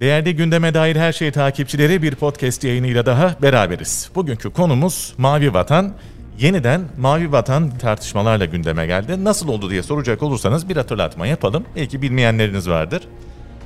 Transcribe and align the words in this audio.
Değerli 0.00 0.36
gündeme 0.36 0.74
dair 0.74 0.96
her 0.96 1.12
şey 1.12 1.30
takipçileri 1.30 2.02
bir 2.02 2.14
podcast 2.14 2.64
yayınıyla 2.64 3.06
daha 3.06 3.34
beraberiz. 3.42 4.10
Bugünkü 4.14 4.50
konumuz 4.50 5.14
Mavi 5.18 5.54
Vatan. 5.54 5.92
Yeniden 6.38 6.80
Mavi 6.98 7.32
Vatan 7.32 7.78
tartışmalarla 7.78 8.44
gündeme 8.44 8.86
geldi. 8.86 9.24
Nasıl 9.24 9.48
oldu 9.48 9.70
diye 9.70 9.82
soracak 9.82 10.22
olursanız 10.22 10.68
bir 10.68 10.76
hatırlatma 10.76 11.26
yapalım. 11.26 11.64
Belki 11.76 12.02
bilmeyenleriniz 12.02 12.68
vardır. 12.68 13.02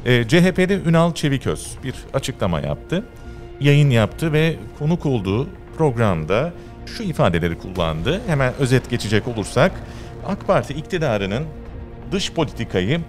E, 0.05 0.29
CHP'li 0.29 0.81
Ünal 0.87 1.15
Çeviköz 1.15 1.77
bir 1.85 1.95
açıklama 2.15 2.61
yaptı. 2.61 3.05
Yayın 3.61 3.91
yaptı 3.91 4.33
ve 4.33 4.57
konuk 4.79 5.07
olduğu 5.07 5.49
programda 5.79 6.53
şu 6.87 7.03
ifadeleri 7.03 7.59
kullandı. 7.59 8.21
Hemen 8.27 8.53
özet 8.59 8.91
geçecek 8.91 9.29
olursak 9.29 9.73
AK 10.27 10.47
Parti 10.47 10.75
iktidarının 10.75 11.45
dış 12.13 12.33
politikayı 12.33 13.01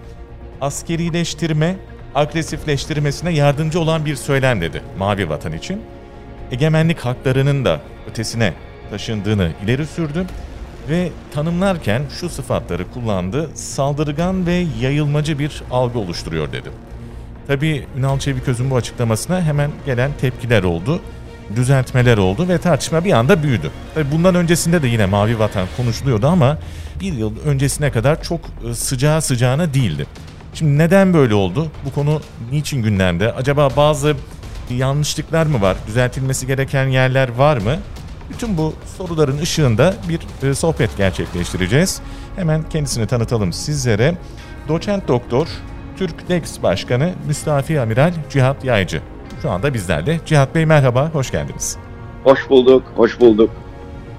askerileştirme, 0.60 1.76
agresifleştirmesine 2.14 3.30
yardımcı 3.30 3.80
olan 3.80 4.04
bir 4.04 4.16
söylem 4.16 4.60
dedi 4.60 4.82
Mavi 4.98 5.28
Vatan 5.28 5.52
için. 5.52 5.82
Egemenlik 6.52 6.98
haklarının 6.98 7.64
da 7.64 7.80
ötesine 8.10 8.52
taşındığını 8.90 9.50
ileri 9.64 9.86
sürdü 9.86 10.26
ve 10.88 11.08
tanımlarken 11.34 12.02
şu 12.20 12.28
sıfatları 12.28 12.90
kullandı. 12.90 13.50
Saldırgan 13.54 14.46
ve 14.46 14.64
yayılmacı 14.80 15.38
bir 15.38 15.62
algı 15.70 15.98
oluşturuyor 15.98 16.52
dedi. 16.52 16.70
Tabii 17.46 17.86
Ünal 17.98 18.18
Çeviköz'ün 18.18 18.70
bu 18.70 18.76
açıklamasına 18.76 19.42
hemen 19.42 19.70
gelen 19.86 20.10
tepkiler 20.20 20.62
oldu, 20.62 21.00
düzeltmeler 21.56 22.18
oldu 22.18 22.48
ve 22.48 22.58
tartışma 22.58 23.04
bir 23.04 23.12
anda 23.12 23.42
büyüdü. 23.42 23.70
Tabii 23.94 24.12
bundan 24.12 24.34
öncesinde 24.34 24.82
de 24.82 24.88
yine 24.88 25.06
Mavi 25.06 25.38
Vatan 25.38 25.66
konuşuluyordu 25.76 26.26
ama 26.26 26.58
bir 27.00 27.12
yıl 27.12 27.32
öncesine 27.44 27.90
kadar 27.90 28.22
çok 28.22 28.40
e, 28.70 28.74
sıcağı 28.74 29.22
sıcağına 29.22 29.74
değildi. 29.74 30.06
Şimdi 30.54 30.78
neden 30.78 31.14
böyle 31.14 31.34
oldu? 31.34 31.66
Bu 31.84 31.92
konu 31.94 32.20
niçin 32.52 32.82
gündemde? 32.82 33.32
Acaba 33.32 33.68
bazı 33.76 34.16
yanlışlıklar 34.70 35.46
mı 35.46 35.60
var? 35.60 35.76
Düzeltilmesi 35.86 36.46
gereken 36.46 36.86
yerler 36.86 37.28
var 37.28 37.56
mı? 37.56 37.76
Bütün 38.30 38.56
bu 38.56 38.74
soruların 38.96 39.38
ışığında 39.38 39.94
bir 40.08 40.48
e, 40.48 40.54
sohbet 40.54 40.96
gerçekleştireceğiz. 40.96 42.00
Hemen 42.36 42.62
kendisini 42.68 43.06
tanıtalım 43.06 43.52
sizlere. 43.52 44.14
Doçent 44.68 45.08
Doktor, 45.08 45.48
Türk 45.96 46.28
Dex 46.28 46.62
Başkanı 46.62 47.12
Müstafi 47.26 47.80
Amiral 47.80 48.12
Cihat 48.30 48.64
Yaycı. 48.64 49.02
Şu 49.42 49.50
anda 49.50 49.74
bizlerle. 49.74 50.20
Cihat 50.26 50.54
Bey 50.54 50.66
merhaba, 50.66 51.10
hoş 51.12 51.30
geldiniz. 51.30 51.76
Hoş 52.24 52.50
bulduk, 52.50 52.82
hoş 52.96 53.20
bulduk. 53.20 53.50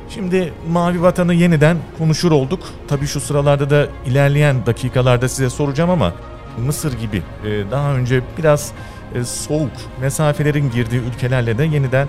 Şimdi 0.09 0.53
Mavi 0.69 1.01
Vatan'ı 1.01 1.33
yeniden 1.33 1.77
konuşur 1.97 2.31
olduk. 2.31 2.59
Tabii 2.87 3.07
şu 3.07 3.21
sıralarda 3.21 3.69
da 3.69 3.87
ilerleyen 4.05 4.65
dakikalarda 4.65 5.29
size 5.29 5.49
soracağım 5.49 5.89
ama 5.89 6.13
Mısır 6.57 6.99
gibi 6.99 7.17
e, 7.45 7.71
daha 7.71 7.93
önce 7.93 8.21
biraz 8.37 8.71
e, 9.15 9.23
soğuk 9.23 9.71
mesafelerin 10.01 10.71
girdiği 10.71 11.01
ülkelerle 11.01 11.57
de 11.57 11.63
yeniden 11.63 12.07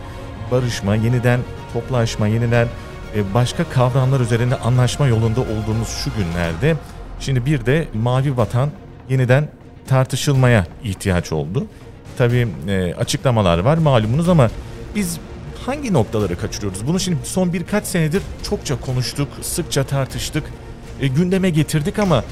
barışma, 0.50 0.94
yeniden 0.94 1.41
toplaşma, 1.72 2.28
yeniden 2.28 2.69
e, 3.17 3.34
başka 3.34 3.64
kavramlar 3.64 4.20
üzerinde 4.20 4.56
anlaşma 4.56 5.06
yolunda 5.06 5.41
olduğumuz 5.41 5.89
şu 5.89 6.11
günlerde 6.17 6.77
şimdi 7.20 7.47
bir 7.47 7.67
de 7.67 7.89
Mavi 7.94 8.36
Vatan 8.36 8.70
yeniden 9.08 9.48
tartışılmaya 9.89 10.67
ihtiyaç 10.84 11.33
oldu. 11.33 11.67
Tabii 12.19 12.48
açıklamalar 12.98 13.58
var 13.58 13.78
malumunuz 13.78 14.28
ama 14.28 14.50
biz 14.94 15.19
hangi 15.67 15.92
noktaları 15.92 16.39
kaçırıyoruz? 16.39 16.86
Bunu 16.86 17.00
şimdi 17.00 17.19
son 17.25 17.53
birkaç 17.53 17.84
senedir 17.84 18.22
çokça 18.50 18.81
konuştuk, 18.81 19.28
sıkça 19.42 19.84
tartıştık, 19.84 20.45
e, 21.00 21.06
gündeme 21.06 21.50
getirdik 21.50 21.98
ama 21.98 22.25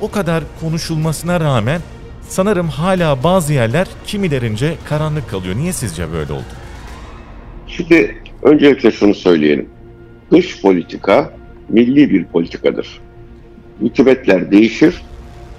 o 0.00 0.10
kadar 0.10 0.44
konuşulmasına 0.60 1.40
rağmen 1.40 1.80
sanırım 2.28 2.68
hala 2.68 3.22
bazı 3.24 3.52
yerler 3.52 3.88
kimilerince 4.06 4.74
karanlık 4.88 5.30
kalıyor. 5.30 5.56
Niye 5.56 5.72
sizce 5.72 6.12
böyle 6.12 6.32
oldu? 6.32 6.42
Şimdi 7.66 8.22
öncelikle 8.42 8.90
şunu 8.90 9.14
söyleyelim. 9.14 9.68
Dış 10.30 10.62
politika 10.62 11.32
milli 11.68 12.10
bir 12.10 12.24
politikadır. 12.24 13.00
Hükümetler 13.80 14.50
değişir, 14.50 15.02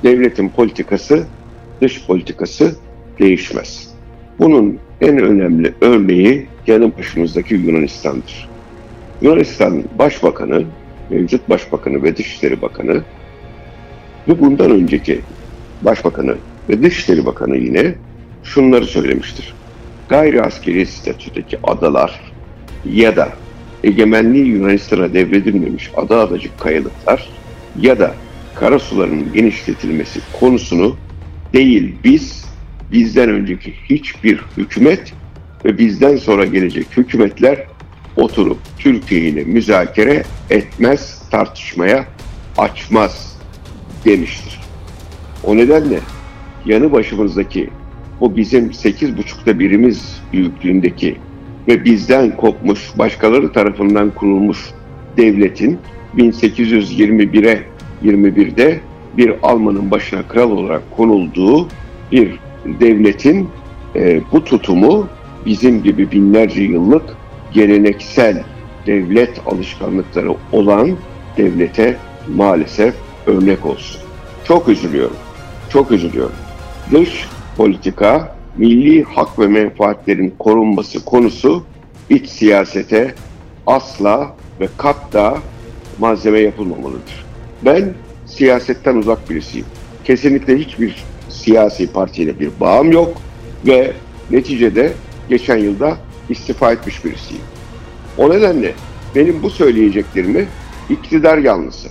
devletin 0.03 0.49
politikası, 0.49 1.27
dış 1.81 2.05
politikası 2.05 2.75
değişmez. 3.19 3.93
Bunun 4.39 4.79
en 5.01 5.17
önemli 5.17 5.73
örneği 5.81 6.47
yanı 6.67 6.97
başımızdaki 6.97 7.53
Yunanistan'dır. 7.55 8.49
Yunanistan 9.21 9.83
Başbakanı, 9.99 10.63
mevcut 11.09 11.49
Başbakanı 11.49 12.03
ve 12.03 12.17
Dışişleri 12.17 12.61
Bakanı 12.61 13.03
ve 14.27 14.39
bundan 14.39 14.71
önceki 14.71 15.19
Başbakanı 15.81 16.35
ve 16.69 16.83
Dışişleri 16.83 17.25
Bakanı 17.25 17.57
yine 17.57 17.95
şunları 18.43 18.85
söylemiştir. 18.85 19.53
Gayri 20.09 20.41
askeri 20.41 20.85
statüdeki 20.85 21.57
adalar 21.63 22.21
ya 22.85 23.15
da 23.15 23.29
egemenliği 23.83 24.45
Yunanistan'a 24.45 25.13
devredilmemiş 25.13 25.91
ada 25.95 26.19
adacık 26.19 26.59
kayalıklar 26.59 27.29
ya 27.81 27.99
da 27.99 28.13
karasuların 28.55 29.33
genişletilmesi 29.33 30.19
konusunu 30.39 30.95
değil 31.53 31.95
biz, 32.03 32.45
bizden 32.91 33.29
önceki 33.29 33.73
hiçbir 33.89 34.41
hükümet 34.57 35.13
ve 35.65 35.77
bizden 35.77 36.15
sonra 36.15 36.45
gelecek 36.45 36.85
hükümetler 36.97 37.65
oturup 38.15 38.57
Türkiye 38.77 39.21
ile 39.21 39.43
müzakere 39.43 40.23
etmez, 40.49 41.21
tartışmaya 41.31 42.05
açmaz 42.57 43.37
demiştir. 44.05 44.59
O 45.43 45.57
nedenle 45.57 45.99
yanı 46.65 46.91
başımızdaki 46.91 47.69
o 48.19 48.35
bizim 48.35 48.73
sekiz 48.73 49.17
buçukta 49.17 49.59
birimiz 49.59 50.21
büyüklüğündeki 50.33 51.17
ve 51.67 51.85
bizden 51.85 52.37
kopmuş, 52.37 52.79
başkaları 52.97 53.53
tarafından 53.53 54.11
kurulmuş 54.11 54.57
devletin 55.17 55.79
1821'e 56.17 57.63
21'de 58.03 58.79
bir 59.17 59.33
Alman'ın 59.43 59.91
başına 59.91 60.21
kral 60.23 60.51
olarak 60.51 60.81
konulduğu 60.97 61.67
bir 62.11 62.39
devletin 62.65 63.49
e, 63.95 64.21
bu 64.31 64.43
tutumu 64.43 65.07
bizim 65.45 65.83
gibi 65.83 66.11
binlerce 66.11 66.61
yıllık 66.61 67.03
geleneksel 67.53 68.43
devlet 68.85 69.41
alışkanlıkları 69.47 70.35
olan 70.51 70.91
devlete 71.37 71.97
maalesef 72.35 72.93
örnek 73.27 73.65
olsun. 73.65 74.01
Çok 74.43 74.69
üzülüyorum. 74.69 75.15
Çok 75.69 75.91
üzülüyorum. 75.91 76.35
Dış 76.91 77.27
politika, 77.57 78.35
milli 78.57 79.03
hak 79.03 79.39
ve 79.39 79.47
menfaatlerin 79.47 80.33
korunması 80.39 81.05
konusu 81.05 81.63
iç 82.09 82.29
siyasete 82.29 83.15
asla 83.67 84.35
ve 84.59 84.69
katta 84.77 85.37
malzeme 85.99 86.39
yapılmamalıdır. 86.39 87.25
Ben 87.65 87.93
siyasetten 88.25 88.95
uzak 88.95 89.29
birisiyim. 89.29 89.65
Kesinlikle 90.03 90.57
hiçbir 90.57 91.03
siyasi 91.29 91.91
partiyle 91.91 92.39
bir 92.39 92.49
bağım 92.59 92.91
yok 92.91 93.21
ve 93.67 93.91
neticede 94.31 94.93
geçen 95.29 95.57
yılda 95.57 95.97
istifa 96.29 96.71
etmiş 96.71 97.05
birisiyim. 97.05 97.43
O 98.17 98.29
nedenle 98.29 98.73
benim 99.15 99.43
bu 99.43 99.49
söyleyeceklerimi 99.49 100.45
iktidar 100.89 101.37
yanlısı 101.37 101.89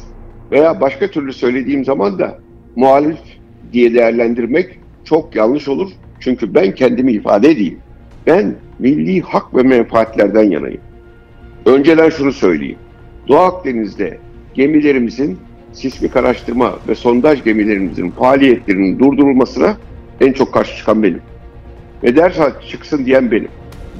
veya 0.50 0.80
başka 0.80 1.10
türlü 1.10 1.32
söylediğim 1.32 1.84
zaman 1.84 2.18
da 2.18 2.38
muhalif 2.76 3.18
diye 3.72 3.94
değerlendirmek 3.94 4.78
çok 5.04 5.36
yanlış 5.36 5.68
olur. 5.68 5.90
Çünkü 6.20 6.54
ben 6.54 6.74
kendimi 6.74 7.12
ifade 7.12 7.50
edeyim. 7.50 7.78
Ben 8.26 8.54
milli 8.78 9.20
hak 9.20 9.54
ve 9.54 9.62
menfaatlerden 9.62 10.50
yanayım. 10.50 10.80
Önceden 11.66 12.10
şunu 12.10 12.32
söyleyeyim. 12.32 12.78
Doğu 13.28 13.38
Akdeniz'de 13.38 14.18
gemilerimizin 14.54 15.38
sismik 15.72 16.16
araştırma 16.16 16.78
ve 16.88 16.94
sondaj 16.94 17.44
gemilerimizin 17.44 18.10
faaliyetlerinin 18.10 18.98
durdurulmasına 18.98 19.76
en 20.20 20.32
çok 20.32 20.54
karşı 20.54 20.76
çıkan 20.76 21.02
benim 21.02 21.20
ve 22.02 22.16
derhal 22.16 22.52
çıksın 22.70 23.06
diyen 23.06 23.30
benim. 23.30 23.48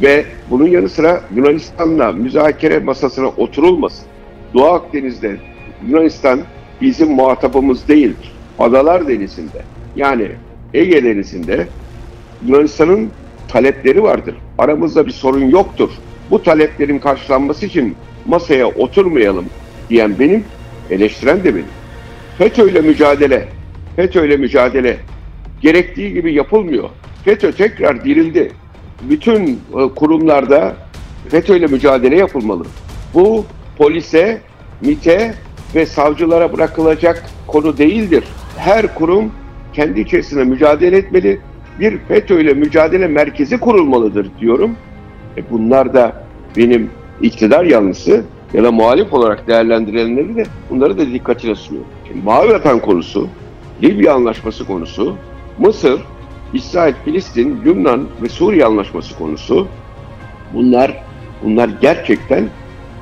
Ve 0.03 0.25
bunun 0.51 0.67
yanı 0.67 0.89
sıra 0.89 1.21
Yunanistan'la 1.35 2.13
müzakere 2.13 2.79
masasına 2.79 3.29
oturulmasın. 3.29 4.07
Doğu 4.55 4.67
Akdeniz'de 4.67 5.37
Yunanistan 5.89 6.41
bizim 6.81 7.11
muhatabımız 7.11 7.89
değildir. 7.89 8.33
Adalar 8.59 9.09
Denizi'nde 9.09 9.63
yani 9.97 10.29
Ege 10.75 11.05
Denizi'nde 11.05 11.67
Yunanistan'ın 12.47 13.11
talepleri 13.49 14.03
vardır. 14.03 14.35
Aramızda 14.59 15.07
bir 15.07 15.11
sorun 15.11 15.45
yoktur. 15.51 15.91
Bu 16.31 16.43
taleplerin 16.43 16.99
karşılanması 16.99 17.67
için 17.67 17.97
masaya 18.27 18.67
oturmayalım 18.67 19.45
diyen 19.91 20.19
benim, 20.19 20.45
eleştiren 20.91 21.45
de 21.45 21.55
benim. 21.55 21.67
FETÖ'yle 22.39 22.81
mücadele, 22.81 23.49
FETÖ'yle 23.97 24.37
mücadele 24.37 24.97
gerektiği 25.61 26.13
gibi 26.13 26.35
yapılmıyor. 26.35 26.89
FETÖ 27.25 27.53
tekrar 27.53 28.05
dirildi. 28.05 28.53
Bütün 29.03 29.47
e, 29.49 29.95
kurumlarda 29.97 30.77
FETÖ 31.29 31.57
ile 31.57 31.67
mücadele 31.67 32.17
yapılmalı. 32.17 32.65
Bu 33.15 33.45
polise, 33.79 34.41
MIT'e 34.81 35.35
ve 35.75 35.87
savcılara 35.87 36.53
bırakılacak 36.53 37.25
konu 37.47 37.79
değildir. 37.79 38.25
Her 38.57 38.95
kurum 38.95 39.33
kendi 39.73 40.01
içerisinde 40.01 40.45
mücadele 40.45 40.97
etmeli 40.97 41.41
bir 41.81 41.99
FETÖ 41.99 42.41
ile 42.41 42.55
mücadele 42.55 43.09
merkezi 43.09 43.61
kurulmalıdır 43.61 44.31
diyorum. 44.41 44.77
E 45.37 45.51
bunlar 45.51 45.95
da 45.95 46.25
benim 46.57 46.91
iktidar 47.23 47.65
yanlısı 47.65 48.25
ya 48.55 48.65
da 48.65 48.73
muhalif 48.73 49.13
olarak 49.13 49.47
değerlendirilenleri 49.49 50.37
de 50.37 50.47
bunları 50.71 50.99
da 50.99 51.07
dikkatine 51.07 51.55
sunuyorum. 51.55 51.91
Şimdi 52.09 52.25
Mavi 52.25 52.53
Vatan 52.53 52.81
konusu, 52.81 53.29
Libya 53.83 54.15
Anlaşması 54.15 54.67
konusu, 54.67 55.17
Mısır, 55.59 56.01
İsrail, 56.53 56.95
Filistin, 57.05 57.61
Lübnan 57.65 58.07
ve 58.23 58.29
Suriye 58.29 58.65
Anlaşması 58.65 59.19
konusu 59.19 59.69
bunlar 60.55 61.05
bunlar 61.45 61.71
gerçekten 61.81 62.49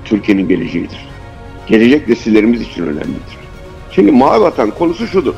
Türkiye'nin 0.05 0.49
geleceğidir. 0.49 1.09
Gelecek 1.67 2.09
nesillerimiz 2.09 2.61
için 2.61 2.83
önemlidir. 2.83 3.37
Şimdi 3.93 4.13
Mavi 4.13 4.41
Vatan 4.41 4.71
konusu 4.71 5.07
şudur. 5.07 5.35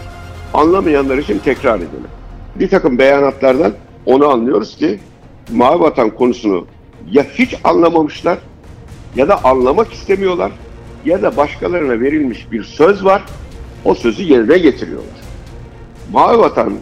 Anlamayanlar 0.55 1.19
için 1.19 1.39
tekrar 1.39 1.77
edelim. 1.77 2.09
Bir 2.57 2.69
takım 2.69 2.99
beyanatlardan 2.99 3.73
onu 4.07 4.29
anlıyoruz 4.29 4.77
ki 4.77 4.99
Mavi 5.53 5.81
Vatan 5.81 6.11
konusunu 6.11 6.67
ya 7.11 7.27
hiç 7.35 7.55
anlamamışlar 7.65 8.39
ya 9.17 9.29
da 9.29 9.45
anlamak 9.45 9.93
istemiyorlar 9.93 10.53
ya 11.05 11.23
da 11.23 11.37
başkalarına 11.37 12.01
verilmiş 12.01 12.53
bir 12.53 12.65
söz 12.65 13.05
var 13.05 13.23
o 13.85 13.95
sözü 13.95 14.23
yerine 14.23 14.59
getiriyorlar. 14.59 15.21
Mavi 16.13 16.39
Vatan 16.39 16.73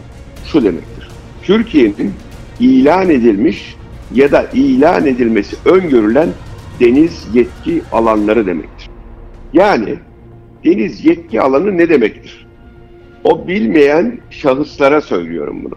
şu 0.45 0.63
demektir. 0.63 1.07
Türkiye'nin 1.43 2.13
ilan 2.59 3.09
edilmiş 3.09 3.75
ya 4.13 4.31
da 4.31 4.45
ilan 4.53 5.05
edilmesi 5.05 5.55
öngörülen 5.65 6.29
deniz 6.79 7.27
yetki 7.33 7.81
alanları 7.91 8.45
demektir. 8.45 8.89
Yani 9.53 9.95
deniz 10.65 11.05
yetki 11.05 11.41
alanı 11.41 11.77
ne 11.77 11.89
demektir? 11.89 12.47
O 13.23 13.47
bilmeyen 13.47 14.19
şahıslara 14.29 15.01
söylüyorum 15.01 15.63
bunu. 15.63 15.75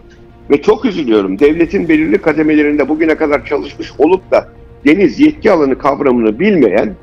Ve 0.49 0.61
çok 0.61 0.85
üzülüyorum. 0.85 1.39
Devletin 1.39 1.89
belirli 1.89 2.17
kademelerinde 2.17 2.89
bugüne 2.89 3.15
kadar 3.15 3.45
çalışmış 3.45 3.91
olup 3.97 4.31
da 4.31 4.49
deniz 4.85 5.19
yetki 5.19 5.51
alanı 5.51 5.77
kavramını 5.77 6.39
bilmeyen 6.39 6.95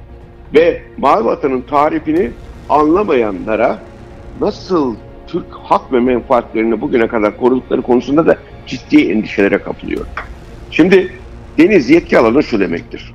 ve 0.54 0.82
Mavi 0.96 1.24
Vatan'ın 1.24 1.60
tarifini 1.60 2.30
anlamayanlara 2.68 3.78
nasıl 4.40 4.96
Türk 5.26 5.46
hak 5.52 5.92
ve 5.92 6.00
menfaatlerini 6.00 6.80
bugüne 6.80 7.08
kadar 7.08 7.36
korudukları 7.36 7.82
konusunda 7.82 8.26
da 8.26 8.36
ciddi 8.66 9.12
endişelere 9.12 9.58
kapılıyor. 9.58 10.06
Şimdi 10.70 11.12
deniz 11.58 11.90
yetki 11.90 12.18
alanı 12.18 12.42
şu 12.42 12.60
demektir. 12.60 13.14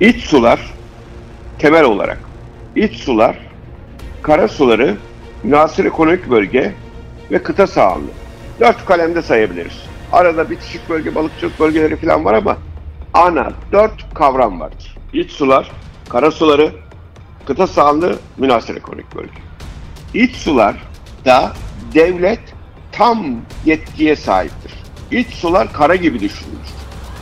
İç 0.00 0.24
sular 0.24 0.74
temel 1.58 1.84
olarak 1.84 2.18
iç 2.76 2.96
sular, 2.96 3.38
kara 4.22 4.48
suları, 4.48 4.96
münasır 5.42 5.84
ekonomik 5.84 6.30
bölge 6.30 6.72
ve 7.30 7.42
kıta 7.42 7.66
sahanlığı. 7.66 8.10
Dört 8.60 8.84
kalemde 8.84 9.22
sayabiliriz. 9.22 9.82
Arada 10.12 10.50
bitişik 10.50 10.88
bölge, 10.88 11.14
balıkçılık 11.14 11.60
bölgeleri 11.60 11.96
falan 11.96 12.24
var 12.24 12.34
ama 12.34 12.58
ana 13.14 13.52
dört 13.72 14.14
kavram 14.14 14.60
vardır. 14.60 14.96
İç 15.12 15.30
sular, 15.30 15.70
kara 16.08 16.30
suları, 16.30 16.72
kıta 17.46 17.66
sahanlığı, 17.66 18.18
münasır 18.38 18.76
ekonomik 18.76 19.16
bölge. 19.16 19.40
İç 20.14 20.36
sular 20.36 20.76
da 21.24 21.52
devlet 21.94 22.40
tam 22.92 23.36
yetkiye 23.64 24.16
sahiptir. 24.16 24.72
İç 25.10 25.28
sular 25.28 25.72
kara 25.72 25.96
gibi 25.96 26.20
düşünülür. 26.20 26.58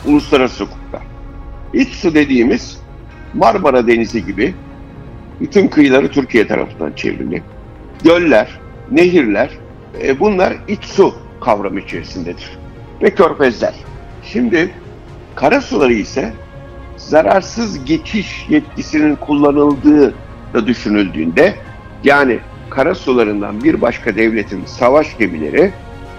Uluslararası 0.05 0.63
hukukta. 0.63 1.01
İç 1.73 1.89
su 1.89 2.13
dediğimiz 2.13 2.81
Marmara 3.33 3.87
Denizi 3.87 4.25
gibi 4.25 4.55
bütün 5.39 5.67
kıyıları 5.67 6.11
Türkiye 6.11 6.47
tarafından 6.47 6.91
çevrili. 6.91 7.43
Göller, 8.03 8.59
nehirler 8.91 9.49
e, 10.01 10.19
bunlar 10.19 10.53
iç 10.67 10.83
su 10.83 11.15
kavramı 11.41 11.79
içerisindedir. 11.79 12.57
Ve 13.01 13.15
körfezler. 13.15 13.73
Şimdi 14.23 14.71
kara 15.39 15.61
suları 15.61 15.93
ise 15.93 16.33
zararsız 16.97 17.85
geçiş 17.85 18.45
yetkisinin 18.49 19.15
kullanıldığı 19.15 20.13
da 20.53 20.67
düşünüldüğünde 20.67 21.55
yani 22.03 22.39
kara 22.69 22.95
sularından 22.95 23.63
bir 23.63 23.81
başka 23.81 24.15
devletin 24.15 24.65
savaş 24.65 25.17
gemileri 25.17 25.71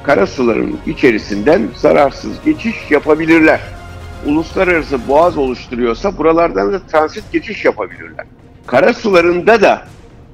kara 0.02 0.26
suların 0.26 0.78
içerisinden 0.86 1.62
zararsız 1.76 2.32
geçiş 2.44 2.90
yapabilirler. 2.90 3.60
Uluslararası 4.26 5.08
boğaz 5.08 5.38
oluşturuyorsa 5.38 6.18
buralardan 6.18 6.72
da 6.72 6.86
transit 6.86 7.32
geçiş 7.32 7.64
yapabilirler. 7.64 8.26
Kara 8.66 8.94
sularında 8.94 9.62
da 9.62 9.86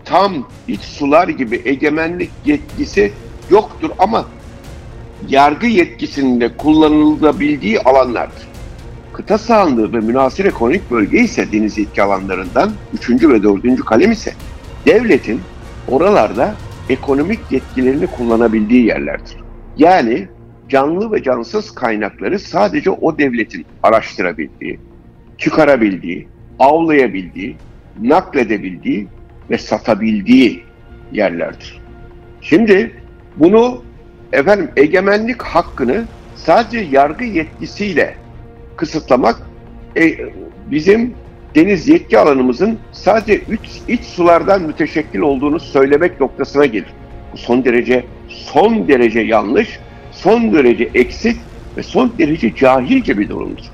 tam 0.05 0.49
iç 0.69 0.81
sular 0.81 1.29
gibi 1.29 1.63
egemenlik 1.65 2.31
yetkisi 2.45 3.13
yoktur 3.51 3.91
ama 3.99 4.27
yargı 5.29 5.67
yetkisinin 5.67 6.41
de 6.41 6.57
kullanılabildiği 6.57 7.81
alanlardır. 7.81 8.46
Kıta 9.17 9.39
sahanlığı 9.39 9.93
ve 9.93 10.01
münasir 10.01 10.45
ekonomik 10.45 10.91
bölge 10.91 11.19
ise 11.19 11.53
deniz 11.53 11.79
yetki 11.79 12.03
alanlarından 12.03 12.73
üçüncü 12.95 13.29
ve 13.29 13.43
dördüncü 13.43 13.85
kalem 13.85 14.13
ise 14.13 14.33
devletin 14.87 15.41
oralarda 15.89 16.55
ekonomik 16.89 17.41
yetkilerini 17.51 18.07
kullanabildiği 18.07 18.87
yerlerdir. 18.87 19.37
Yani 19.77 20.29
canlı 20.69 21.13
ve 21.13 21.23
cansız 21.23 21.71
kaynakları 21.71 22.39
sadece 22.39 22.91
o 22.91 23.19
devletin 23.19 23.67
araştırabildiği, 23.83 24.81
çıkarabildiği, 25.39 26.29
avlayabildiği, 26.59 27.57
nakledebildiği 28.03 29.09
ve 29.51 29.59
satabildiği 29.59 30.65
yerlerdir. 31.13 31.81
Şimdi 32.41 32.93
bunu 33.37 33.83
efendim 34.33 34.71
egemenlik 34.77 35.43
hakkını 35.43 36.05
sadece 36.35 36.79
yargı 36.79 37.25
yetkisiyle 37.25 38.26
kısıtlamak 38.77 39.37
e, 39.97 40.17
bizim 40.71 41.15
deniz 41.55 41.89
yetki 41.89 42.19
alanımızın 42.19 42.79
sadece 42.93 43.41
üç, 43.49 43.61
iç 43.89 44.05
sulardan 44.05 44.63
müteşekkil 44.63 45.19
olduğunu 45.19 45.61
söylemek 45.61 46.21
noktasına 46.21 46.67
gelir. 46.67 46.93
Bu 47.33 47.37
son 47.37 47.65
derece 47.65 48.05
son 48.29 48.89
derece 48.89 49.21
yanlış, 49.21 49.79
son 50.13 50.53
derece 50.53 50.91
eksik 50.95 51.37
ve 51.77 51.83
son 51.83 52.13
derece 52.19 52.55
cahilce 52.55 53.19
bir 53.19 53.29
durumdur. 53.29 53.65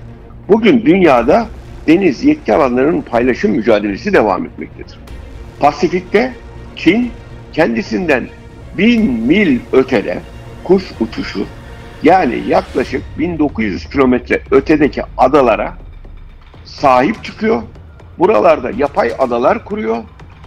Bugün 0.49 0.87
dünyada 0.87 1.47
deniz 1.87 2.25
yetki 2.25 2.55
alanlarının 2.55 3.01
paylaşım 3.03 3.51
mücadelesi 3.51 4.13
devam 4.13 4.47
etmektedir. 4.47 4.99
Pasifik'te 5.61 6.33
Çin 6.77 7.11
kendisinden 7.53 8.29
bin 8.79 9.13
mil 9.13 9.59
ötede 9.73 10.19
kuş 10.65 10.85
uçuşu 11.01 11.47
yani 12.03 12.43
yaklaşık 12.49 13.03
1900 13.19 13.91
kilometre 13.91 14.43
ötedeki 14.51 15.03
adalara 15.19 15.75
sahip 16.65 17.25
çıkıyor. 17.25 17.63
Buralarda 18.19 18.71
yapay 18.71 19.13
adalar 19.19 19.65
kuruyor. 19.65 19.97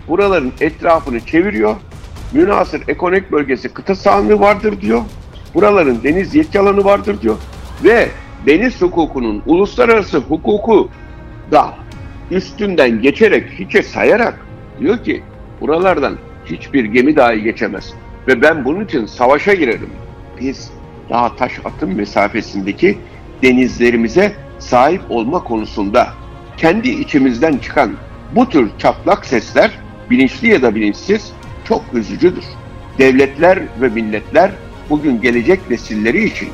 Buraların 0.08 0.52
etrafını 0.62 1.20
çeviriyor. 1.20 1.76
Münasır 2.34 2.82
ekonomik 2.88 3.32
bölgesi 3.32 3.70
kıta 3.70 3.96
sahanlığı 3.96 4.40
vardır 4.40 4.82
diyor. 4.82 5.02
Buraların 5.54 6.04
deniz 6.04 6.36
yetki 6.36 6.60
alanı 6.60 6.86
vardır 6.86 7.22
diyor. 7.22 7.36
Ve 7.84 8.08
deniz 8.46 8.82
hukukunun 8.82 9.44
uluslararası 9.46 10.18
hukuku 10.18 10.90
da 11.52 11.74
üstünden 12.32 13.02
geçerek 13.02 13.50
hiçe 13.60 13.84
sayarak 13.84 14.46
diyor 14.80 15.04
ki 15.04 15.24
buralardan 15.62 16.18
hiçbir 16.46 16.86
gemi 16.86 17.16
dahi 17.16 17.44
geçemez. 17.44 17.94
Ve 18.28 18.42
ben 18.42 18.66
bunun 18.66 18.86
için 18.86 19.06
savaşa 19.06 19.54
girerim. 19.54 19.90
Biz 20.42 20.72
daha 21.10 21.36
taş 21.36 21.54
atım 21.66 21.96
mesafesindeki 21.96 22.98
denizlerimize 23.42 24.36
sahip 24.60 25.02
olma 25.10 25.44
konusunda 25.44 26.08
kendi 26.58 26.90
içimizden 26.90 27.58
çıkan 27.58 27.92
bu 28.36 28.50
tür 28.50 28.70
çatlak 28.78 29.26
sesler 29.26 29.72
bilinçli 30.10 30.48
ya 30.48 30.62
da 30.62 30.76
bilinçsiz 30.76 31.32
çok 31.68 31.84
üzücüdür. 31.94 32.44
Devletler 32.98 33.60
ve 33.82 33.90
milletler 33.90 34.52
bugün 34.90 35.22
gelecek 35.22 35.70
nesilleri 35.70 36.24
için 36.24 36.50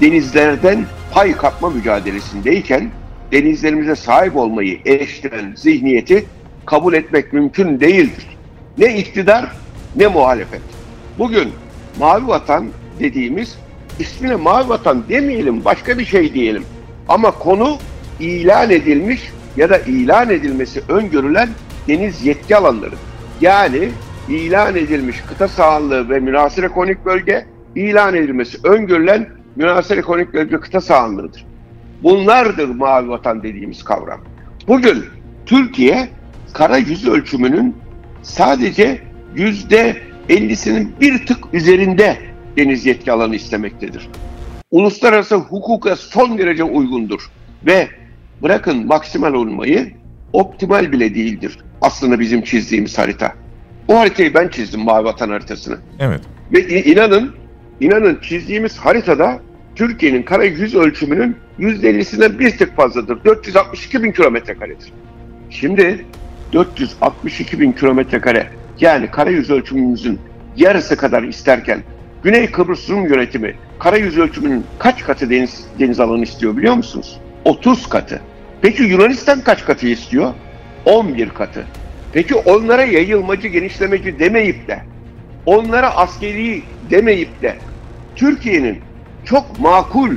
denizlerden 0.00 0.84
pay 1.12 1.32
kapma 1.32 1.70
mücadelesindeyken 1.70 2.90
denizlerimize 3.32 3.96
sahip 3.96 4.36
olmayı 4.36 4.78
eleştiren 4.84 5.52
zihniyeti 5.56 6.24
kabul 6.66 6.94
etmek 6.94 7.32
mümkün 7.32 7.80
değildir. 7.80 8.26
Ne 8.78 8.96
iktidar 8.96 9.52
ne 9.96 10.06
muhalefet. 10.06 10.60
Bugün 11.18 11.52
Mavi 11.98 12.26
Vatan 12.26 12.68
dediğimiz 13.00 13.58
ismine 14.00 14.36
Mavi 14.36 14.68
Vatan 14.68 15.02
demeyelim 15.08 15.64
başka 15.64 15.98
bir 15.98 16.04
şey 16.04 16.34
diyelim. 16.34 16.64
Ama 17.08 17.30
konu 17.30 17.78
ilan 18.20 18.70
edilmiş 18.70 19.32
ya 19.56 19.70
da 19.70 19.78
ilan 19.78 20.30
edilmesi 20.30 20.82
öngörülen 20.88 21.48
deniz 21.88 22.26
yetki 22.26 22.56
alanları. 22.56 22.94
Yani 23.40 23.88
ilan 24.28 24.76
edilmiş 24.76 25.16
kıta 25.28 25.48
sahanlığı 25.48 26.08
ve 26.08 26.20
münasır 26.20 26.62
ekonomik 26.62 27.04
bölge 27.04 27.46
ilan 27.76 28.14
edilmesi 28.14 28.58
öngörülen 28.64 29.28
münasır 29.56 29.98
ekonomik 29.98 30.34
bölge 30.34 30.56
kıta 30.56 30.80
sahanlığıdır. 30.80 31.46
Bunlardır 32.02 32.68
mavi 32.68 33.08
vatan 33.08 33.42
dediğimiz 33.42 33.82
kavram. 33.84 34.20
Bugün 34.68 35.04
Türkiye 35.46 36.08
kara 36.52 36.76
yüz 36.76 37.08
ölçümünün 37.08 37.76
sadece 38.22 39.00
yüzde 39.34 39.96
ellisinin 40.28 40.92
bir 41.00 41.26
tık 41.26 41.38
üzerinde 41.52 42.16
deniz 42.56 42.86
yetki 42.86 43.12
alanı 43.12 43.36
istemektedir. 43.36 44.08
uluslararası 44.70 45.34
hukuka 45.34 45.96
son 45.96 46.38
derece 46.38 46.64
uygundur. 46.64 47.30
Ve 47.66 47.88
bırakın 48.42 48.86
maksimal 48.86 49.34
olmayı 49.34 49.92
optimal 50.32 50.92
bile 50.92 51.14
değildir 51.14 51.58
aslında 51.80 52.20
bizim 52.20 52.42
çizdiğimiz 52.42 52.98
harita. 52.98 53.34
O 53.88 53.98
haritayı 53.98 54.34
ben 54.34 54.48
çizdim 54.48 54.80
Mavi 54.80 55.04
Vatan 55.04 55.28
haritasını. 55.28 55.78
Evet. 55.98 56.20
Ve 56.52 56.82
inanın, 56.84 57.34
inanın 57.80 58.18
çizdiğimiz 58.22 58.76
haritada 58.76 59.40
Türkiye'nin 59.74 60.22
kara 60.22 60.44
yüz 60.44 60.74
ölçümünün 60.74 61.36
%50'sinden 61.58 62.38
bir 62.38 62.58
tık 62.58 62.76
fazladır. 62.76 63.24
462 63.24 64.02
bin 64.02 64.12
kilometre 64.12 64.54
karedir. 64.54 64.92
Şimdi 65.50 66.04
462 66.52 67.60
bin 67.60 67.72
kilometre 67.72 68.20
kare 68.20 68.46
yani 68.80 69.10
kara 69.10 69.30
yüz 69.30 69.50
ölçümümüzün 69.50 70.18
yarısı 70.56 70.96
kadar 70.96 71.22
isterken 71.22 71.82
Güney 72.24 72.50
Kıbrıs 72.50 72.90
Rum 72.90 73.06
yönetimi 73.06 73.54
kara 73.78 73.96
yüz 73.96 74.18
ölçümünün 74.18 74.64
kaç 74.78 75.04
katı 75.04 75.30
deniz, 75.30 75.64
deniz 75.78 76.00
alanı 76.00 76.22
istiyor 76.22 76.56
biliyor 76.56 76.74
musunuz? 76.74 77.20
30 77.44 77.88
katı. 77.88 78.20
Peki 78.62 78.82
Yunanistan 78.82 79.40
kaç 79.40 79.64
katı 79.64 79.86
istiyor? 79.86 80.34
11 80.84 81.28
katı. 81.28 81.66
Peki 82.12 82.34
onlara 82.34 82.84
yayılmacı, 82.84 83.48
genişlemeci 83.48 84.18
demeyip 84.18 84.68
de, 84.68 84.82
onlara 85.46 85.96
askeri 85.96 86.62
demeyip 86.90 87.42
de, 87.42 87.56
Türkiye'nin 88.16 88.78
çok 89.24 89.58
makul, 89.58 90.10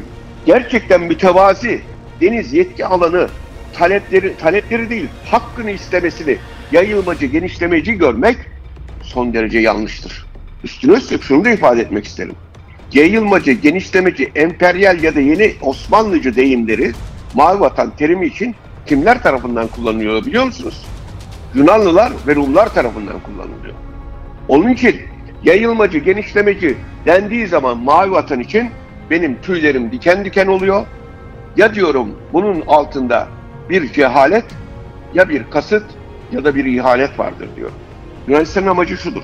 gerçekten 0.45 1.01
mütevazi 1.01 1.81
deniz 2.21 2.53
yetki 2.53 2.85
alanı 2.85 3.27
talepleri, 3.73 4.37
talepleri 4.37 4.89
değil, 4.89 5.07
hakkını 5.25 5.71
istemesini 5.71 6.37
yayılmacı, 6.71 7.25
genişlemeci 7.25 7.93
görmek 7.93 8.37
son 9.03 9.33
derece 9.33 9.59
yanlıştır. 9.59 10.32
Üstüne 10.63 10.93
üstlük 10.93 11.23
şunu 11.23 11.45
da 11.45 11.49
ifade 11.49 11.81
etmek 11.81 12.05
isterim. 12.05 12.35
Yayılmacı, 12.93 13.51
genişlemeci, 13.51 14.31
emperyal 14.35 15.03
ya 15.03 15.15
da 15.15 15.19
yeni 15.19 15.53
Osmanlıcı 15.61 16.35
deyimleri 16.35 16.91
mavi 17.33 17.59
vatan 17.59 17.91
terimi 17.97 18.25
için 18.25 18.55
kimler 18.85 19.23
tarafından 19.23 19.67
kullanılıyor 19.67 20.25
biliyor 20.25 20.45
musunuz? 20.45 20.85
Yunanlılar 21.55 22.11
ve 22.27 22.35
Rumlar 22.35 22.73
tarafından 22.73 23.19
kullanılıyor. 23.19 23.73
Onun 24.47 24.69
için 24.69 25.01
yayılmacı, 25.43 25.97
genişlemeci 25.97 26.77
dendiği 27.05 27.47
zaman 27.47 27.77
mavi 27.77 28.11
vatan 28.11 28.39
için 28.39 28.69
benim 29.09 29.41
tüylerim 29.41 29.91
diken 29.91 30.25
diken 30.25 30.47
oluyor. 30.47 30.85
Ya 31.57 31.75
diyorum 31.75 32.09
bunun 32.33 32.61
altında 32.67 33.27
bir 33.69 33.93
cehalet 33.93 34.45
ya 35.13 35.29
bir 35.29 35.43
kasıt 35.49 35.83
ya 36.31 36.43
da 36.43 36.55
bir 36.55 36.65
ihanet 36.65 37.19
vardır 37.19 37.49
diyor. 37.55 37.69
Yunanistan'ın 38.27 38.67
amacı 38.67 38.97
şudur. 38.97 39.23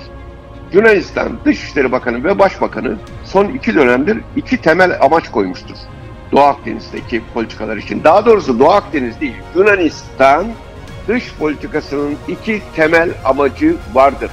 Yunanistan 0.72 1.38
Dışişleri 1.44 1.92
Bakanı 1.92 2.24
ve 2.24 2.38
Başbakanı 2.38 2.96
son 3.24 3.44
iki 3.44 3.74
dönemdir 3.74 4.18
iki 4.36 4.56
temel 4.56 4.98
amaç 5.00 5.30
koymuştur. 5.30 5.76
Doğu 6.32 6.40
Akdeniz'deki 6.40 7.22
politikalar 7.34 7.76
için. 7.76 8.04
Daha 8.04 8.26
doğrusu 8.26 8.58
Doğu 8.58 8.70
Akdeniz 8.70 9.20
değil, 9.20 9.34
Yunanistan 9.56 10.46
dış 11.08 11.34
politikasının 11.38 12.16
iki 12.28 12.62
temel 12.76 13.10
amacı 13.24 13.76
vardır. 13.94 14.30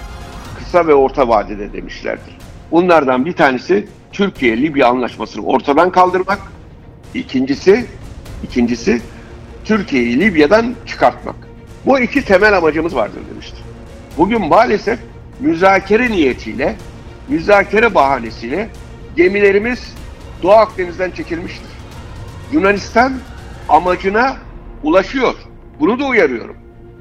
Kısa 0.57 0.87
ve 0.87 0.93
orta 0.93 1.27
vadede 1.27 1.73
demişlerdir. 1.73 2.37
Bunlardan 2.71 3.25
bir 3.25 3.33
tanesi 3.33 3.87
Türkiye-Libya 4.11 4.87
anlaşmasını 4.87 5.45
ortadan 5.45 5.91
kaldırmak. 5.91 6.39
İkincisi, 7.13 7.85
ikincisi 8.43 9.01
Türkiye'yi 9.65 10.19
Libya'dan 10.19 10.75
çıkartmak. 10.85 11.35
Bu 11.85 11.99
iki 11.99 12.25
temel 12.25 12.57
amacımız 12.57 12.95
vardır 12.95 13.21
demiştir. 13.31 13.63
Bugün 14.17 14.47
maalesef 14.47 14.99
müzakere 15.39 16.11
niyetiyle, 16.11 16.75
müzakere 17.27 17.95
bahanesiyle 17.95 18.69
gemilerimiz 19.15 19.93
Doğu 20.43 20.51
Akdeniz'den 20.51 21.11
çekilmiştir. 21.11 21.67
Yunanistan 22.51 23.13
amacına 23.69 24.37
ulaşıyor. 24.83 25.35
Bunu 25.79 25.99
da 25.99 26.05
uyarıyorum. 26.05 26.57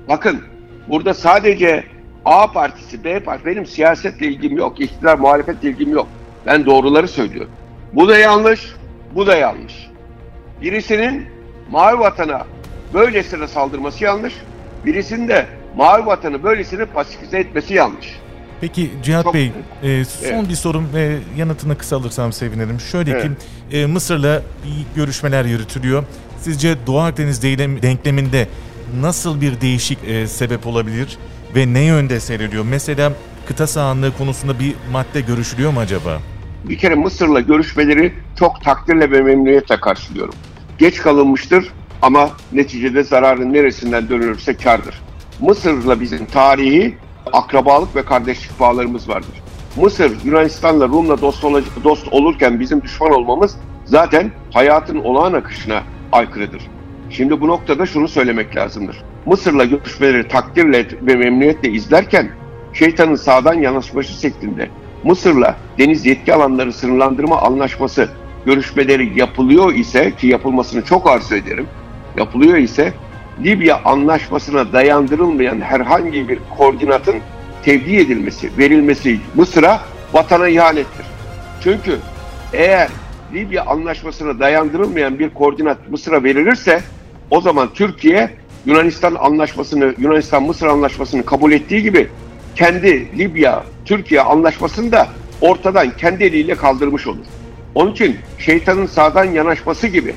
Bakın 0.08 0.42
burada 0.88 1.14
sadece 1.14 1.84
A 2.24 2.52
partisi, 2.52 3.04
B 3.04 3.20
partisi, 3.20 3.46
benim 3.46 3.66
siyasetle 3.66 4.26
ilgim 4.26 4.56
yok, 4.56 4.80
iktidar 4.80 5.18
muhalefetle 5.18 5.68
ilgim 5.68 5.92
yok. 5.92 6.08
Ben 6.46 6.66
doğruları 6.66 7.08
söylüyorum. 7.08 7.52
Bu 7.92 8.08
da 8.08 8.18
yanlış, 8.18 8.74
bu 9.14 9.26
da 9.26 9.36
yanlış. 9.36 9.90
Birisinin 10.60 11.26
mavi 11.70 11.98
vatana 11.98 12.46
böylesine 12.94 13.46
saldırması 13.46 14.04
yanlış, 14.04 14.34
birisinin 14.86 15.28
de 15.28 15.46
mavi 15.76 16.06
vatanı 16.06 16.42
böylesine 16.42 16.84
pasifize 16.84 17.38
etmesi 17.38 17.74
yanlış. 17.74 18.20
Peki 18.60 18.90
Cihat 19.02 19.24
Çok, 19.24 19.34
Bey, 19.34 19.52
e, 19.82 20.04
son 20.04 20.28
evet. 20.28 20.48
bir 20.48 20.54
sorum 20.54 20.88
ve 20.94 21.16
yanıtını 21.36 21.78
kısa 21.78 21.96
alırsam 21.96 22.32
sevinirim. 22.32 22.80
Şöyle 22.80 23.10
evet. 23.10 23.22
ki 23.22 23.30
e, 23.76 23.86
Mısır'la 23.86 24.42
görüşmeler 24.96 25.44
yürütülüyor. 25.44 26.04
Sizce 26.40 26.76
Doğu 26.86 27.00
Akdeniz 27.00 27.42
denkleminde 27.42 28.48
nasıl 29.00 29.40
bir 29.40 29.60
değişik 29.60 29.98
e, 30.08 30.26
sebep 30.26 30.66
olabilir 30.66 31.18
ve 31.54 31.72
ne 31.72 31.80
yönde 31.80 32.20
seyrediyor? 32.20 32.64
Mesela 32.64 33.12
kıta 33.46 33.66
sahanlığı 33.66 34.16
konusunda 34.16 34.58
bir 34.58 34.74
madde 34.92 35.20
görüşülüyor 35.20 35.72
mu 35.72 35.80
acaba? 35.80 36.20
Bir 36.64 36.78
kere 36.78 36.94
Mısır'la 36.94 37.40
görüşmeleri 37.40 38.12
çok 38.38 38.64
takdirle 38.64 39.10
ve 39.10 39.22
memnuniyetle 39.22 39.80
karşılıyorum. 39.80 40.34
Geç 40.78 40.96
kalınmıştır 40.96 41.72
ama 42.02 42.30
neticede 42.52 43.04
zararın 43.04 43.52
neresinden 43.52 44.08
dönülürse 44.08 44.56
kardır. 44.56 44.94
Mısır'la 45.40 46.00
bizim 46.00 46.26
tarihi 46.26 46.94
akrabalık 47.36 47.96
ve 47.96 48.04
kardeşlik 48.04 48.60
bağlarımız 48.60 49.08
vardır. 49.08 49.42
Mısır, 49.76 50.12
Yunanistan'la, 50.24 50.88
Rum'la 50.88 51.20
dost, 51.20 51.44
dost 51.84 52.08
olurken 52.12 52.60
bizim 52.60 52.82
düşman 52.82 53.12
olmamız 53.12 53.56
zaten 53.84 54.30
hayatın 54.52 54.98
olağan 54.98 55.32
akışına 55.32 55.82
aykırıdır. 56.12 56.62
Şimdi 57.10 57.40
bu 57.40 57.48
noktada 57.48 57.86
şunu 57.86 58.08
söylemek 58.08 58.56
lazımdır. 58.56 59.02
Mısır'la 59.26 59.64
görüşmeleri 59.64 60.28
takdirle 60.28 60.86
ve 61.02 61.16
memnuniyetle 61.16 61.70
izlerken 61.70 62.30
şeytanın 62.72 63.14
sağdan 63.14 63.54
yanaşması 63.54 64.20
şeklinde 64.20 64.68
Mısır'la 65.04 65.56
deniz 65.78 66.06
yetki 66.06 66.34
alanları 66.34 66.72
sınırlandırma 66.72 67.42
anlaşması 67.42 68.08
görüşmeleri 68.46 69.18
yapılıyor 69.18 69.74
ise 69.74 70.12
ki 70.16 70.26
yapılmasını 70.26 70.84
çok 70.84 71.10
arzu 71.10 71.34
ederim. 71.34 71.66
Yapılıyor 72.18 72.56
ise 72.56 72.92
Libya 73.44 73.80
anlaşmasına 73.84 74.72
dayandırılmayan 74.72 75.60
herhangi 75.60 76.28
bir 76.28 76.38
koordinatın 76.56 77.16
tevdi 77.64 77.96
edilmesi, 77.96 78.50
verilmesi 78.58 79.20
Mısır'a 79.34 79.80
vatana 80.12 80.48
ihanettir. 80.48 81.06
Çünkü 81.60 81.98
eğer 82.52 82.88
Libya 83.34 83.64
anlaşmasına 83.64 84.40
dayandırılmayan 84.40 85.18
bir 85.18 85.30
koordinat 85.30 85.90
Mısır'a 85.90 86.24
verilirse 86.24 86.82
o 87.30 87.40
zaman 87.40 87.68
Türkiye 87.74 88.30
Yunanistan 88.66 89.14
anlaşmasını, 89.14 89.94
Yunanistan-Mısır 89.98 90.66
anlaşmasını 90.66 91.24
kabul 91.24 91.52
ettiği 91.52 91.82
gibi 91.82 92.08
kendi 92.54 93.18
Libya-Türkiye 93.18 94.20
anlaşmasını 94.20 94.92
da 94.92 95.08
ortadan 95.40 95.96
kendi 95.96 96.24
eliyle 96.24 96.54
kaldırmış 96.54 97.06
olur. 97.06 97.24
Onun 97.74 97.92
için 97.92 98.16
şeytanın 98.38 98.86
sağdan 98.86 99.24
yanaşması 99.24 99.86
gibi 99.86 100.14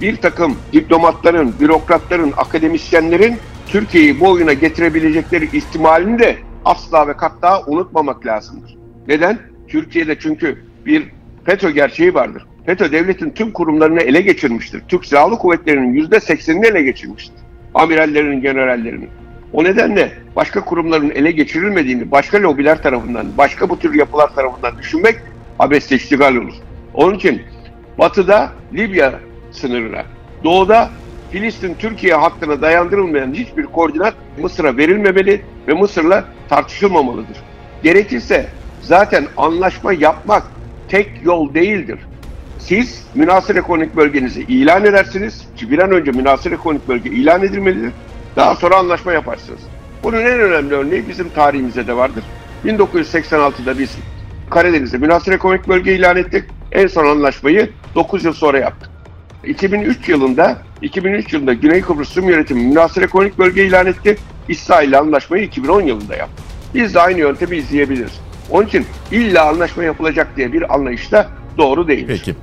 bir 0.00 0.16
takım 0.16 0.56
diplomatların, 0.72 1.54
bürokratların, 1.60 2.32
akademisyenlerin 2.36 3.36
Türkiye'yi 3.66 4.20
bu 4.20 4.30
oyuna 4.30 4.52
getirebilecekleri 4.52 5.56
ihtimalini 5.56 6.18
de 6.18 6.36
asla 6.64 7.08
ve 7.08 7.16
katta 7.16 7.62
unutmamak 7.66 8.26
lazımdır. 8.26 8.76
Neden? 9.08 9.38
Türkiye'de 9.68 10.18
çünkü 10.18 10.58
bir 10.86 11.08
FETÖ 11.44 11.70
gerçeği 11.70 12.14
vardır. 12.14 12.46
FETÖ 12.66 12.92
devletin 12.92 13.30
tüm 13.30 13.52
kurumlarını 13.52 14.00
ele 14.00 14.20
geçirmiştir. 14.20 14.82
Türk 14.88 15.06
Silahlı 15.06 15.38
Kuvvetleri'nin 15.38 15.92
yüzde 15.92 16.20
seksenini 16.20 16.66
ele 16.66 16.82
geçirmiştir. 16.82 17.34
Amirallerin, 17.74 18.40
generallerinin. 18.40 19.08
O 19.52 19.64
nedenle 19.64 20.12
başka 20.36 20.64
kurumların 20.64 21.10
ele 21.10 21.30
geçirilmediğini 21.30 22.10
başka 22.10 22.42
lobiler 22.42 22.82
tarafından, 22.82 23.26
başka 23.38 23.68
bu 23.68 23.78
tür 23.78 23.94
yapılar 23.94 24.34
tarafından 24.34 24.78
düşünmek 24.78 25.16
abesle 25.58 25.96
iştigal 25.96 26.36
olur. 26.36 26.54
Onun 26.94 27.14
için 27.14 27.42
Batı'da 27.98 28.52
Libya 28.74 29.20
sınırına, 29.58 30.04
Doğu'da 30.44 30.90
Filistin 31.30 31.74
Türkiye 31.74 32.14
hattına 32.14 32.62
dayandırılmayan 32.62 33.34
hiçbir 33.34 33.64
koordinat 33.64 34.14
Mısır'a 34.38 34.76
verilmemeli 34.76 35.42
ve 35.68 35.72
Mısır'la 35.72 36.24
tartışılmamalıdır. 36.48 37.36
Gerekirse 37.82 38.48
zaten 38.82 39.26
anlaşma 39.36 39.92
yapmak 39.92 40.42
tek 40.88 41.10
yol 41.24 41.54
değildir. 41.54 41.98
Siz 42.58 43.06
münasır 43.14 43.56
ekonomik 43.56 43.96
bölgenizi 43.96 44.42
ilan 44.42 44.84
edersiniz 44.84 45.46
ki 45.56 45.70
bir 45.70 45.78
an 45.78 45.90
önce 45.90 46.10
münasır 46.10 46.52
ekonomik 46.52 46.88
bölge 46.88 47.10
ilan 47.10 47.42
edilmelidir. 47.42 47.92
Daha 48.36 48.54
sonra 48.54 48.76
anlaşma 48.76 49.12
yaparsınız. 49.12 49.60
Bunun 50.02 50.20
en 50.20 50.40
önemli 50.40 50.74
örneği 50.74 51.08
bizim 51.08 51.28
tarihimizde 51.28 51.86
de 51.86 51.96
vardır. 51.96 52.24
1986'da 52.64 53.78
biz 53.78 53.98
Karadeniz'de 54.50 54.98
münasır 54.98 55.32
ekonomik 55.32 55.68
bölge 55.68 55.94
ilan 55.94 56.16
ettik. 56.16 56.44
En 56.72 56.86
son 56.86 57.06
anlaşmayı 57.06 57.70
9 57.94 58.24
yıl 58.24 58.32
sonra 58.32 58.58
yaptık. 58.58 58.87
2003 59.44 60.08
yılında 60.08 60.58
2003 60.82 61.32
yılında 61.32 61.52
Güney 61.52 61.80
Kıbrıs 61.80 62.16
Rum 62.16 62.28
Yönetimi 62.28 62.62
münasır 62.62 63.02
ekonomik 63.02 63.38
bölge 63.38 63.66
ilan 63.66 63.86
etti. 63.86 64.16
İsrail 64.48 64.98
anlaşmayı 64.98 65.44
2010 65.44 65.82
yılında 65.82 66.16
yaptı. 66.16 66.42
Biz 66.74 66.94
de 66.94 67.00
aynı 67.00 67.18
yöntemi 67.18 67.56
izleyebiliriz. 67.56 68.12
Onun 68.50 68.66
için 68.66 68.86
illa 69.12 69.48
anlaşma 69.48 69.84
yapılacak 69.84 70.36
diye 70.36 70.52
bir 70.52 70.74
anlayış 70.74 71.12
da 71.12 71.28
doğru 71.58 71.88
değildir. 71.88 72.20
Peki. 72.24 72.34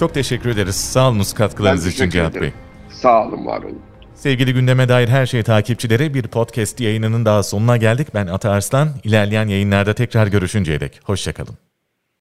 Çok 0.00 0.14
teşekkür 0.14 0.50
ederiz. 0.50 0.76
Sağ 0.76 1.08
olunuz 1.08 1.32
katkılarınız 1.34 1.86
için 1.86 2.10
Cihat. 2.10 2.40
Bey. 2.40 2.52
Sağ 2.90 3.26
olun, 3.26 3.46
var 3.46 3.62
olun. 3.62 3.78
Sevgili 4.14 4.54
gündeme 4.54 4.88
dair 4.88 5.08
her 5.08 5.26
şey 5.26 5.42
takipçileri 5.42 6.14
bir 6.14 6.22
podcast 6.22 6.80
yayınının 6.80 7.24
daha 7.24 7.42
sonuna 7.42 7.76
geldik. 7.76 8.08
Ben 8.14 8.26
Ata 8.26 8.50
Arslan. 8.50 8.88
İlerleyen 9.04 9.48
yayınlarda 9.48 9.94
tekrar 9.94 10.26
görüşünceye 10.26 10.80
dek. 10.80 11.00
Hoşçakalın. 11.04 11.58